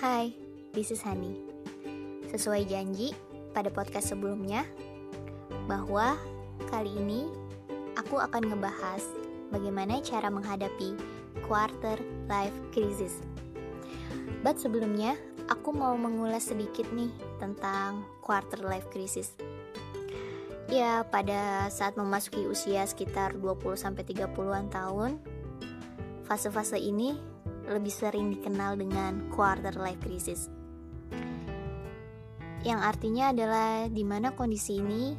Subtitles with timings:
[0.00, 0.32] Hai,
[0.72, 1.36] this is Hani.
[2.32, 3.12] Sesuai janji
[3.52, 4.64] pada podcast sebelumnya,
[5.68, 6.16] bahwa
[6.72, 7.28] kali ini
[8.00, 9.04] aku akan ngebahas
[9.52, 10.96] bagaimana cara menghadapi
[11.44, 12.00] quarter
[12.32, 13.20] life crisis.
[14.40, 15.20] But sebelumnya,
[15.52, 19.36] aku mau mengulas sedikit nih tentang quarter life crisis.
[20.72, 25.20] Ya, pada saat memasuki usia sekitar 20-30an tahun,
[26.24, 27.20] fase-fase ini
[27.70, 30.50] lebih sering dikenal dengan quarter life crisis.
[32.60, 35.16] Yang artinya adalah di mana kondisi ini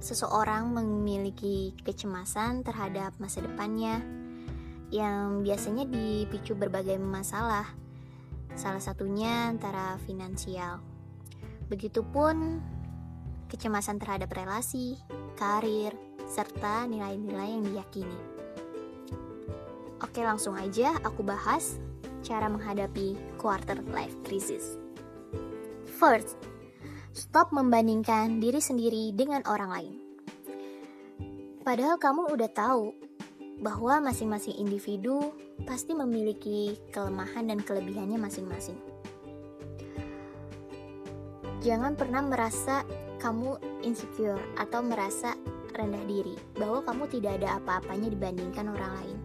[0.00, 4.00] seseorang memiliki kecemasan terhadap masa depannya
[4.94, 7.66] yang biasanya dipicu berbagai masalah.
[8.54, 10.80] Salah satunya antara finansial.
[11.66, 12.62] Begitupun
[13.50, 14.96] kecemasan terhadap relasi,
[15.34, 15.92] karir,
[16.24, 18.35] serta nilai-nilai yang diyakini.
[20.04, 21.80] Oke, langsung aja aku bahas
[22.20, 24.76] cara menghadapi quarter life crisis.
[25.96, 26.36] First,
[27.16, 29.94] stop membandingkan diri sendiri dengan orang lain.
[31.64, 32.92] Padahal kamu udah tahu
[33.64, 35.32] bahwa masing-masing individu
[35.64, 38.76] pasti memiliki kelemahan dan kelebihannya masing-masing.
[41.64, 42.84] Jangan pernah merasa
[43.18, 45.34] kamu insecure atau merasa
[45.72, 49.18] rendah diri bahwa kamu tidak ada apa-apanya dibandingkan orang lain.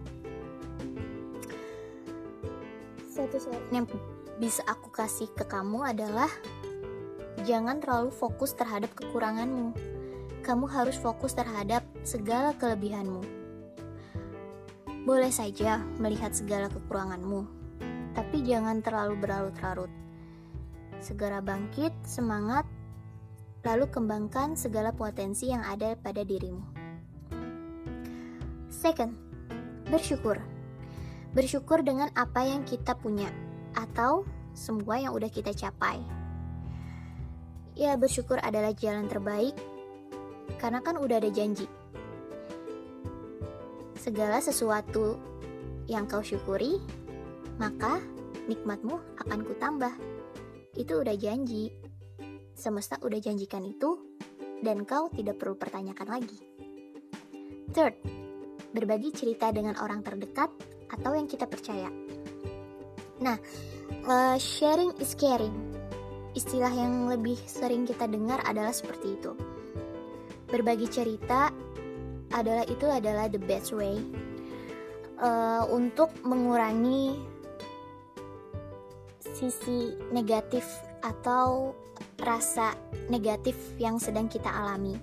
[3.12, 3.84] Satu saran yang
[4.40, 6.32] bisa aku kasih ke kamu adalah
[7.44, 9.76] jangan terlalu fokus terhadap kekuranganmu.
[10.40, 13.20] Kamu harus fokus terhadap segala kelebihanmu.
[15.04, 17.44] Boleh saja melihat segala kekuranganmu,
[18.16, 19.92] tapi jangan terlalu berlarut-larut.
[21.04, 22.64] Segera bangkit, semangat,
[23.60, 26.64] lalu kembangkan segala potensi yang ada pada dirimu.
[28.72, 29.12] Second,
[29.92, 30.51] bersyukur.
[31.32, 33.32] Bersyukur dengan apa yang kita punya
[33.72, 35.96] atau semua yang udah kita capai.
[37.72, 39.56] Ya, bersyukur adalah jalan terbaik
[40.60, 41.64] karena kan udah ada janji.
[43.96, 45.16] Segala sesuatu
[45.88, 46.76] yang kau syukuri,
[47.56, 47.96] maka
[48.44, 49.94] nikmatmu akan kutambah.
[50.76, 51.72] Itu udah janji.
[52.52, 53.96] Semesta udah janjikan itu,
[54.60, 56.38] dan kau tidak perlu pertanyakan lagi.
[57.72, 57.96] Third,
[58.76, 61.88] berbagi cerita dengan orang terdekat atau yang kita percaya.
[63.22, 63.38] Nah,
[64.06, 65.54] uh, sharing is caring.
[66.32, 69.32] Istilah yang lebih sering kita dengar adalah seperti itu.
[70.48, 71.52] Berbagi cerita
[72.32, 74.00] adalah itu adalah the best way
[75.20, 77.20] uh, untuk mengurangi
[79.20, 80.64] sisi negatif
[81.02, 81.76] atau
[82.22, 82.78] rasa
[83.10, 84.96] negatif yang sedang kita alami.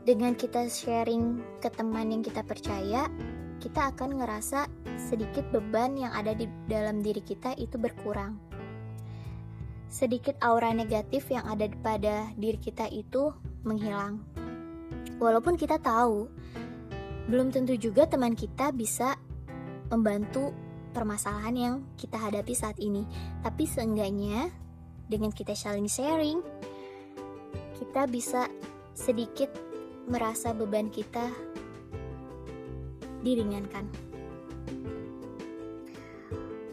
[0.00, 3.06] Dengan kita sharing ke teman yang kita percaya,
[3.60, 4.66] kita akan ngerasa
[4.96, 8.40] sedikit beban yang ada di dalam diri kita itu berkurang.
[9.92, 13.36] Sedikit aura negatif yang ada pada diri kita itu
[13.68, 14.24] menghilang.
[15.20, 16.32] Walaupun kita tahu,
[17.28, 19.20] belum tentu juga teman kita bisa
[19.92, 20.56] membantu
[20.96, 23.04] permasalahan yang kita hadapi saat ini.
[23.44, 24.48] Tapi seenggaknya
[25.10, 26.40] dengan kita saling sharing,
[27.76, 28.48] kita bisa
[28.96, 29.52] sedikit
[30.08, 31.49] merasa beban kita
[33.22, 33.86] diringankan.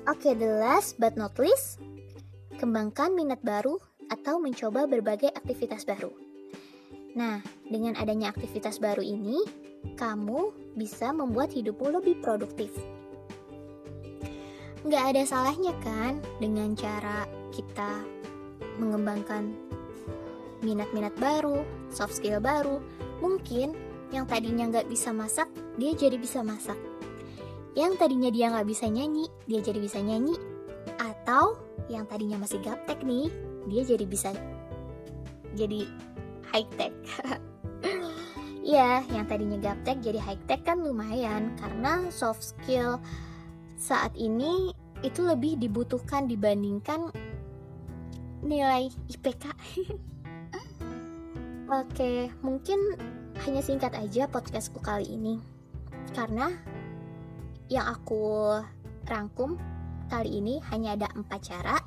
[0.08, 1.84] Oke, okay, the last but not least,
[2.56, 3.76] kembangkan minat baru
[4.08, 6.16] atau mencoba berbagai aktivitas baru.
[7.18, 9.44] Nah, dengan adanya aktivitas baru ini,
[10.00, 12.72] kamu bisa membuat hidupmu lebih produktif.
[14.88, 18.00] Nggak ada salahnya kan dengan cara kita
[18.80, 19.52] mengembangkan
[20.64, 22.80] minat-minat baru, soft skill baru.
[23.20, 23.74] Mungkin
[24.12, 26.80] yang tadinya nggak bisa masak, dia jadi bisa masak.
[27.76, 30.34] Yang tadinya dia nggak bisa nyanyi, dia jadi bisa nyanyi.
[30.98, 31.60] Atau
[31.92, 33.30] yang tadinya masih gaptek nih,
[33.68, 34.32] dia jadi bisa
[35.54, 35.88] jadi
[36.54, 36.94] high tech.
[38.68, 43.00] Iya, yang tadinya gaptek jadi high tech kan lumayan karena soft skill
[43.80, 44.76] saat ini
[45.08, 47.08] itu lebih dibutuhkan dibandingkan
[48.44, 49.56] nilai IPK.
[51.80, 52.80] Oke, mungkin
[53.46, 55.38] hanya singkat aja podcastku kali ini.
[56.16, 56.50] Karena
[57.68, 58.56] yang aku
[59.06, 59.60] rangkum
[60.08, 61.78] kali ini hanya ada empat cara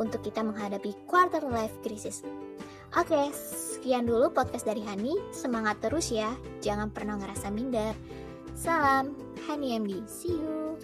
[0.00, 2.24] untuk kita menghadapi quarter life crisis.
[2.98, 5.14] Oke, sekian dulu podcast dari Hani.
[5.30, 7.94] Semangat terus ya, jangan pernah ngerasa minder.
[8.58, 9.14] Salam,
[9.46, 10.02] Hani MD.
[10.10, 10.74] See you.